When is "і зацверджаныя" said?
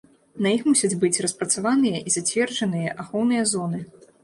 2.09-2.97